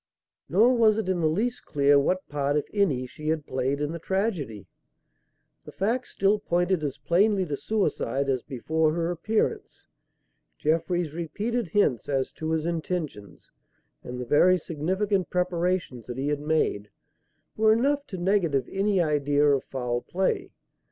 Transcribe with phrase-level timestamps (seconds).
[0.49, 3.91] Nor was it in the least clear what part, if any, she had played in
[3.91, 4.65] the tragedy.
[5.63, 9.85] The facts still pointed as plainly to suicide as before her appearance.
[10.57, 13.51] Jeffrey's repeated hints as to his intentions,
[14.03, 16.89] and the very significant preparations that he had made,
[17.55, 20.49] were enough to negative any idea of foul play.